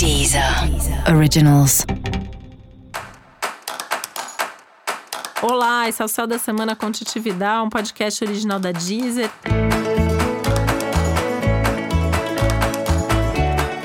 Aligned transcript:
Deezer 0.00 0.42
Originals. 1.14 1.84
Olá, 5.42 5.90
esse 5.90 6.00
é 6.00 6.04
o 6.06 6.08
Céu 6.08 6.26
da 6.26 6.38
Semana 6.38 6.74
com 6.74 6.90
Titividade, 6.90 7.66
um 7.66 7.68
podcast 7.68 8.24
original 8.24 8.58
da 8.58 8.72
Deezer. 8.72 9.30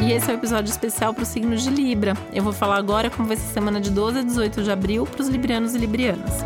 E 0.02 0.14
esse 0.14 0.26
é 0.28 0.30
o 0.30 0.36
um 0.36 0.38
episódio 0.38 0.72
especial 0.72 1.14
para 1.14 1.24
o 1.24 1.26
signo 1.26 1.54
de 1.58 1.70
Libra. 1.70 2.14
Eu 2.32 2.44
vou 2.44 2.54
falar 2.54 2.78
agora 2.78 3.10
como 3.10 3.28
vai 3.28 3.36
ser 3.36 3.52
semana 3.52 3.82
de 3.82 3.90
12 3.90 4.20
a 4.20 4.22
18 4.22 4.64
de 4.64 4.72
abril 4.72 5.06
para 5.06 5.22
os 5.22 5.28
librianos 5.28 5.76
e 5.76 5.80
librianas. 5.80 6.46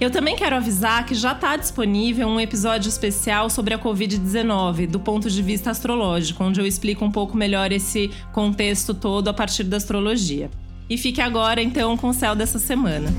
Eu 0.00 0.10
também 0.10 0.34
quero 0.34 0.56
avisar 0.56 1.04
que 1.04 1.14
já 1.14 1.32
está 1.32 1.54
disponível 1.58 2.26
um 2.26 2.40
episódio 2.40 2.88
especial 2.88 3.50
sobre 3.50 3.74
a 3.74 3.78
Covid-19, 3.78 4.86
do 4.86 4.98
ponto 4.98 5.28
de 5.28 5.42
vista 5.42 5.70
astrológico, 5.70 6.42
onde 6.42 6.58
eu 6.58 6.66
explico 6.66 7.04
um 7.04 7.12
pouco 7.12 7.36
melhor 7.36 7.70
esse 7.70 8.10
contexto 8.32 8.94
todo 8.94 9.28
a 9.28 9.34
partir 9.34 9.64
da 9.64 9.76
astrologia. 9.76 10.50
E 10.88 10.96
fique 10.96 11.20
agora, 11.20 11.62
então, 11.62 11.98
com 11.98 12.08
o 12.08 12.14
céu 12.14 12.34
dessa 12.34 12.58
semana. 12.58 13.12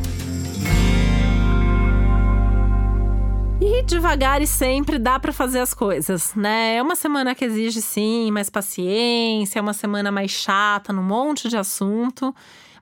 E 3.61 3.83
devagar 3.83 4.41
e 4.41 4.47
sempre 4.47 4.97
dá 4.97 5.19
para 5.19 5.31
fazer 5.31 5.59
as 5.59 5.75
coisas, 5.75 6.33
né? 6.33 6.77
É 6.77 6.81
uma 6.81 6.95
semana 6.95 7.35
que 7.35 7.45
exige 7.45 7.79
sim 7.79 8.31
mais 8.31 8.49
paciência, 8.49 9.59
é 9.59 9.61
uma 9.61 9.73
semana 9.73 10.11
mais 10.11 10.31
chata 10.31 10.91
num 10.91 11.03
monte 11.03 11.47
de 11.47 11.57
assunto. 11.57 12.33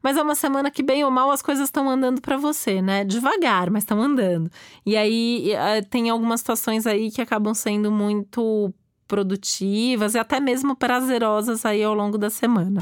Mas 0.02 0.18
é 0.18 0.22
uma 0.22 0.36
semana 0.36 0.72
que, 0.72 0.82
bem 0.82 1.04
ou 1.04 1.12
mal, 1.12 1.30
as 1.32 1.42
coisas 1.42 1.66
estão 1.66 1.90
andando 1.90 2.22
para 2.22 2.38
você, 2.38 2.82
né? 2.82 3.04
Devagar, 3.04 3.70
mas 3.70 3.84
estão 3.84 4.02
andando. 4.02 4.50
E 4.86 4.96
aí 4.96 5.52
eh, 5.52 5.82
tem 5.82 6.10
algumas 6.10 6.40
situações 6.40 6.88
aí 6.88 7.12
que 7.12 7.22
acabam 7.22 7.54
sendo 7.54 7.92
muito 7.92 8.74
produtivas 9.08 10.14
e 10.14 10.20
até 10.20 10.40
mesmo 10.40 10.76
prazerosas 10.76 11.66
aí 11.66 11.84
ao 11.84 11.94
longo 11.94 12.18
da 12.18 12.30
semana. 12.30 12.80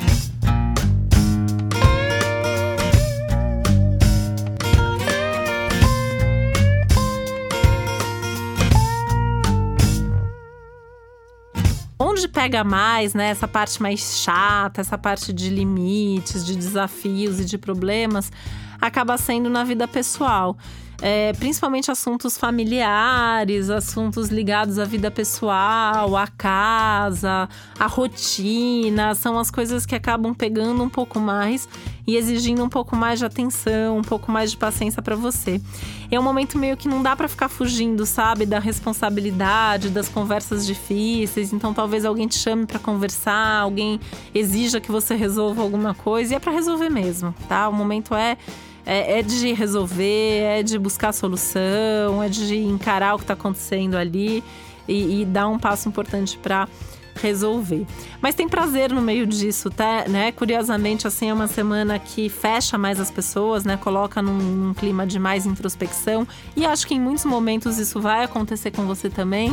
Pega 12.37 12.63
mais, 12.63 13.15
né? 13.15 13.29
Essa 13.29 13.47
parte 13.47 13.81
mais 13.81 14.21
chata, 14.21 14.79
essa 14.79 14.95
parte 14.95 15.33
de 15.33 15.49
limites, 15.49 16.45
de 16.45 16.55
desafios 16.55 17.39
e 17.39 17.45
de 17.45 17.57
problemas, 17.57 18.31
acaba 18.79 19.17
sendo 19.17 19.49
na 19.49 19.63
vida 19.63 19.87
pessoal 19.87 20.55
é, 21.01 21.31
principalmente 21.33 21.91
assuntos 21.91 22.37
familiares, 22.37 23.69
assuntos 23.69 24.29
ligados 24.29 24.79
à 24.79 24.85
vida 24.85 25.11
pessoal, 25.11 26.15
à 26.15 26.27
casa, 26.27 27.47
à 27.79 27.85
rotina, 27.85 29.13
são 29.13 29.37
as 29.37 29.51
coisas 29.51 29.85
que 29.85 29.93
acabam 29.93 30.33
pegando 30.33 30.81
um 30.81 30.89
pouco 30.89 31.19
mais 31.19 31.67
e 32.07 32.15
exigindo 32.15 32.63
um 32.63 32.69
pouco 32.69 32.95
mais 32.95 33.19
de 33.19 33.25
atenção, 33.25 33.97
um 33.97 34.01
pouco 34.01 34.31
mais 34.31 34.49
de 34.49 34.57
paciência 34.57 35.01
para 35.01 35.15
você. 35.15 35.61
É 36.09 36.17
um 36.17 36.23
momento 36.23 36.57
meio 36.57 36.77
que 36.77 36.87
não 36.87 37.03
dá 37.03 37.15
para 37.15 37.27
ficar 37.27 37.49
fugindo, 37.49 38.05
sabe, 38.05 38.45
da 38.45 38.59
responsabilidade, 38.59 39.89
das 39.89 40.07
conversas 40.07 40.65
difíceis. 40.65 41.51
Então 41.51 41.73
talvez 41.73 42.05
alguém 42.05 42.27
te 42.27 42.37
chame 42.37 42.65
para 42.65 42.79
conversar, 42.79 43.59
alguém 43.59 43.99
exija 44.33 44.79
que 44.79 44.91
você 44.91 45.15
resolva 45.15 45.61
alguma 45.61 45.93
coisa 45.93 46.33
e 46.33 46.35
é 46.37 46.39
para 46.39 46.53
resolver 46.53 46.89
mesmo, 46.89 47.35
tá? 47.49 47.67
O 47.67 47.73
momento 47.73 48.15
é 48.15 48.37
é, 48.87 49.19
é 49.19 49.21
de 49.21 49.51
resolver, 49.51 50.39
é 50.39 50.63
de 50.63 50.79
buscar 50.79 51.11
solução, 51.11 52.23
é 52.23 52.29
de 52.29 52.55
encarar 52.55 53.15
o 53.15 53.17
que 53.17 53.25
está 53.25 53.33
acontecendo 53.33 53.95
ali 53.95 54.41
e, 54.87 55.21
e 55.21 55.25
dar 55.25 55.49
um 55.49 55.59
passo 55.59 55.89
importante 55.89 56.37
para 56.37 56.69
resolver. 57.15 57.85
Mas 58.21 58.33
tem 58.33 58.47
prazer 58.47 58.93
no 58.93 59.01
meio 59.01 59.27
disso, 59.27 59.69
tá? 59.69 60.05
Né? 60.07 60.31
Curiosamente, 60.31 61.05
assim, 61.05 61.29
é 61.29 61.33
uma 61.33 61.47
semana 61.47 61.99
que 61.99 62.29
fecha 62.29 62.77
mais 62.77 62.97
as 62.97 63.11
pessoas, 63.11 63.65
né? 63.65 63.75
Coloca 63.75 64.21
num, 64.21 64.37
num, 64.37 64.73
clima 64.73 65.05
de 65.05 65.19
mais 65.19 65.45
introspecção. 65.45 66.25
E 66.55 66.65
acho 66.65 66.87
que 66.87 66.95
em 66.95 66.99
muitos 66.99 67.25
momentos 67.25 67.77
isso 67.79 67.99
vai 67.99 68.23
acontecer 68.23 68.71
com 68.71 68.85
você 68.85 69.09
também. 69.09 69.51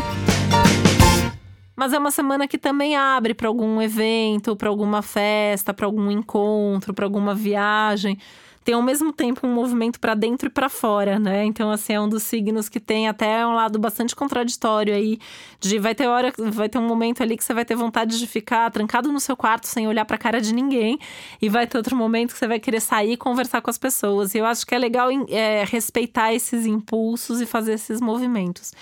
Mas 1.75 1.93
é 1.93 1.99
uma 1.99 2.13
semana 2.13 2.47
que 2.47 2.57
também 2.57 2.95
abre 2.95 3.35
para 3.35 3.49
algum 3.49 3.83
evento, 3.83 4.55
para 4.55 4.69
alguma 4.69 5.03
festa, 5.03 5.75
para 5.75 5.87
algum 5.87 6.09
encontro, 6.09 6.95
para 6.95 7.05
alguma 7.05 7.35
viagem 7.35 8.17
tem 8.65 8.75
ao 8.75 8.83
mesmo 8.83 9.13
tempo 9.13 9.47
um 9.47 9.53
movimento 9.53 10.01
para 10.01 10.15
dentro 10.15 10.49
e 10.49 10.51
para 10.51 10.71
fora, 10.71 11.19
né? 11.19 11.45
Então, 11.45 11.71
assim, 11.71 11.93
é 11.93 12.01
um 12.01 12.09
dos 12.09 12.23
signos 12.23 12.69
que 12.69 12.81
tem 12.81 13.07
até 13.07 13.47
um 13.47 13.53
lado 13.53 13.79
bastante 13.79 14.17
contraditório 14.17 14.95
aí. 14.95 15.19
De 15.61 15.79
vai 15.79 15.95
ter 15.95 16.07
hora, 16.07 16.33
vai 16.39 16.69
ter 16.69 16.79
um 16.79 16.87
momento 16.87 17.23
ali 17.23 17.37
que 17.37 17.45
você 17.45 17.53
vai 17.53 17.65
ter 17.65 17.77
vontade 17.77 18.19
de 18.19 18.27
ficar 18.27 18.71
trancado 18.71 19.13
no 19.13 19.21
seu 19.21 19.37
quarto 19.37 19.67
sem 19.67 19.87
olhar 19.87 20.07
para 20.07 20.17
a 20.17 20.19
cara 20.19 20.41
de 20.41 20.55
ninguém. 20.55 20.99
E 21.43 21.49
vai 21.51 21.67
ter 21.67 21.77
outro 21.77 21.95
momento 21.95 22.33
que 22.33 22.39
você 22.39 22.49
vai 22.49 22.59
querer 22.59 22.81
sair 22.81 23.13
e 23.13 23.17
conversar 23.19 23.61
com 23.61 23.69
as 23.69 23.77
pessoas. 23.77 24.35
E 24.35 24.39
eu 24.39 24.47
acho 24.47 24.67
que 24.67 24.75
é 24.75 24.79
legal 24.79 25.09
é, 25.29 25.65
respeitar 25.65 26.33
esses 26.33 26.65
impulsos 26.65 27.43
e 27.43 27.47
fazer 27.47 27.75
esses 27.75 28.01
movimentos 28.01 28.73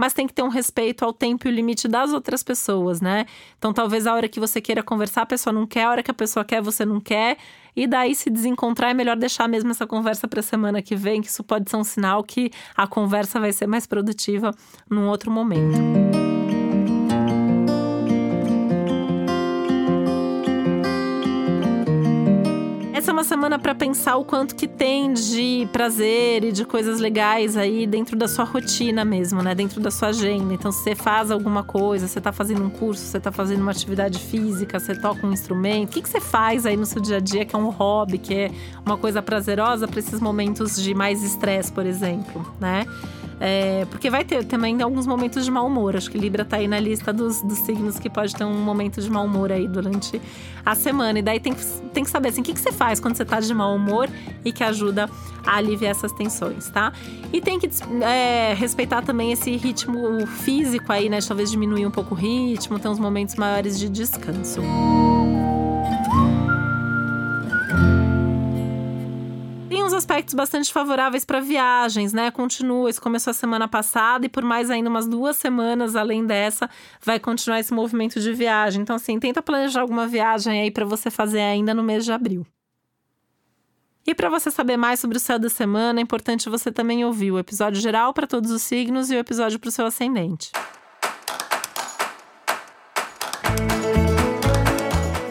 mas 0.00 0.14
tem 0.14 0.26
que 0.26 0.32
ter 0.32 0.42
um 0.42 0.48
respeito 0.48 1.04
ao 1.04 1.12
tempo 1.12 1.46
e 1.46 1.50
o 1.50 1.52
limite 1.52 1.86
das 1.86 2.10
outras 2.14 2.42
pessoas, 2.42 3.02
né? 3.02 3.26
Então, 3.58 3.70
talvez 3.70 4.06
a 4.06 4.14
hora 4.14 4.30
que 4.30 4.40
você 4.40 4.58
queira 4.58 4.82
conversar, 4.82 5.20
a 5.20 5.26
pessoa 5.26 5.52
não 5.52 5.66
quer, 5.66 5.84
a 5.84 5.90
hora 5.90 6.02
que 6.02 6.10
a 6.10 6.14
pessoa 6.14 6.42
quer, 6.42 6.62
você 6.62 6.86
não 6.86 6.98
quer. 6.98 7.36
E 7.74 7.86
daí, 7.86 8.14
se 8.14 8.30
desencontrar, 8.30 8.90
é 8.90 8.94
melhor 8.94 9.16
deixar 9.16 9.48
mesmo 9.48 9.70
essa 9.70 9.86
conversa 9.86 10.26
para 10.26 10.40
a 10.40 10.42
semana 10.42 10.82
que 10.82 10.96
vem, 10.96 11.20
que 11.20 11.28
isso 11.28 11.44
pode 11.44 11.70
ser 11.70 11.76
um 11.76 11.84
sinal 11.84 12.22
que 12.22 12.50
a 12.76 12.86
conversa 12.86 13.40
vai 13.40 13.52
ser 13.52 13.66
mais 13.66 13.86
produtiva 13.86 14.52
num 14.88 15.08
outro 15.08 15.30
momento. 15.30 16.29
Essa 23.00 23.12
é 23.12 23.14
uma 23.14 23.24
semana 23.24 23.58
para 23.58 23.74
pensar 23.74 24.18
o 24.18 24.26
quanto 24.26 24.54
que 24.54 24.68
tem 24.68 25.14
de 25.14 25.66
prazer 25.72 26.44
e 26.44 26.52
de 26.52 26.66
coisas 26.66 27.00
legais 27.00 27.56
aí 27.56 27.86
dentro 27.86 28.14
da 28.14 28.28
sua 28.28 28.44
rotina 28.44 29.06
mesmo, 29.06 29.42
né? 29.42 29.54
Dentro 29.54 29.80
da 29.80 29.90
sua 29.90 30.08
agenda. 30.08 30.52
Então, 30.52 30.70
se 30.70 30.84
você 30.84 30.94
faz 30.94 31.30
alguma 31.30 31.64
coisa, 31.64 32.06
você 32.06 32.20
tá 32.20 32.30
fazendo 32.30 32.62
um 32.62 32.68
curso, 32.68 33.02
você 33.02 33.18
tá 33.18 33.32
fazendo 33.32 33.62
uma 33.62 33.70
atividade 33.70 34.18
física, 34.18 34.78
você 34.78 34.94
toca 34.94 35.26
um 35.26 35.32
instrumento, 35.32 35.88
o 35.88 35.92
que, 35.92 36.02
que 36.02 36.10
você 36.10 36.20
faz 36.20 36.66
aí 36.66 36.76
no 36.76 36.84
seu 36.84 37.00
dia 37.00 37.16
a 37.16 37.20
dia 37.20 37.46
que 37.46 37.56
é 37.56 37.58
um 37.58 37.70
hobby, 37.70 38.18
que 38.18 38.34
é 38.34 38.50
uma 38.84 38.98
coisa 38.98 39.22
prazerosa 39.22 39.88
para 39.88 39.98
esses 39.98 40.20
momentos 40.20 40.76
de 40.76 40.92
mais 40.92 41.22
estresse, 41.22 41.72
por 41.72 41.86
exemplo, 41.86 42.54
né? 42.60 42.84
É, 43.42 43.86
porque 43.86 44.10
vai 44.10 44.22
ter 44.22 44.44
também 44.44 44.80
alguns 44.82 45.06
momentos 45.06 45.46
de 45.46 45.50
mau 45.50 45.66
humor. 45.66 45.96
Acho 45.96 46.10
que 46.10 46.18
Libra 46.18 46.44
tá 46.44 46.58
aí 46.58 46.68
na 46.68 46.78
lista 46.78 47.10
dos, 47.10 47.40
dos 47.40 47.58
signos 47.60 47.98
que 47.98 48.10
pode 48.10 48.36
ter 48.36 48.44
um 48.44 48.62
momento 48.62 49.00
de 49.00 49.10
mau 49.10 49.24
humor 49.24 49.50
aí 49.50 49.66
durante 49.66 50.20
a 50.64 50.74
semana. 50.74 51.18
E 51.18 51.22
daí 51.22 51.40
tem, 51.40 51.54
tem 51.94 52.04
que 52.04 52.10
saber 52.10 52.28
assim, 52.28 52.42
o 52.42 52.44
que, 52.44 52.52
que 52.52 52.60
você 52.60 52.70
faz 52.70 53.00
quando 53.00 53.16
você 53.16 53.24
tá 53.24 53.40
de 53.40 53.54
mau 53.54 53.74
humor 53.74 54.10
e 54.44 54.52
que 54.52 54.62
ajuda 54.62 55.08
a 55.46 55.56
aliviar 55.56 55.92
essas 55.92 56.12
tensões, 56.12 56.68
tá? 56.68 56.92
E 57.32 57.40
tem 57.40 57.58
que 57.58 57.70
é, 58.04 58.52
respeitar 58.52 59.00
também 59.00 59.32
esse 59.32 59.56
ritmo 59.56 60.26
físico 60.26 60.92
aí, 60.92 61.08
né? 61.08 61.20
Talvez 61.26 61.50
diminuir 61.50 61.86
um 61.86 61.90
pouco 61.90 62.14
o 62.14 62.18
ritmo, 62.18 62.78
ter 62.78 62.88
uns 62.88 62.98
momentos 62.98 63.36
maiores 63.36 63.78
de 63.78 63.88
descanso. 63.88 64.60
Aspectos 69.92 70.34
bastante 70.34 70.72
favoráveis 70.72 71.24
para 71.24 71.40
viagens, 71.40 72.12
né? 72.12 72.30
Continua, 72.30 72.90
isso 72.90 73.00
começou 73.00 73.30
a 73.30 73.34
semana 73.34 73.68
passada 73.68 74.26
e 74.26 74.28
por 74.28 74.42
mais 74.42 74.70
ainda 74.70 74.90
umas 74.90 75.06
duas 75.06 75.36
semanas 75.36 75.96
além 75.96 76.24
dessa, 76.24 76.68
vai 77.02 77.18
continuar 77.18 77.60
esse 77.60 77.72
movimento 77.72 78.20
de 78.20 78.32
viagem. 78.32 78.82
Então, 78.82 78.96
assim, 78.96 79.18
tenta 79.18 79.42
planejar 79.42 79.80
alguma 79.80 80.06
viagem 80.06 80.60
aí 80.60 80.70
para 80.70 80.84
você 80.84 81.10
fazer 81.10 81.40
ainda 81.40 81.74
no 81.74 81.82
mês 81.82 82.04
de 82.04 82.12
abril. 82.12 82.46
E 84.06 84.14
para 84.14 84.30
você 84.30 84.50
saber 84.50 84.76
mais 84.76 84.98
sobre 84.98 85.18
o 85.18 85.20
céu 85.20 85.38
da 85.38 85.48
semana, 85.48 86.00
é 86.00 86.02
importante 86.02 86.48
você 86.48 86.72
também 86.72 87.04
ouvir 87.04 87.30
o 87.30 87.38
episódio 87.38 87.80
geral 87.80 88.14
para 88.14 88.26
todos 88.26 88.50
os 88.50 88.62
signos 88.62 89.10
e 89.10 89.14
o 89.14 89.18
episódio 89.18 89.58
para 89.58 89.68
o 89.68 89.72
seu 89.72 89.86
ascendente. 89.86 90.50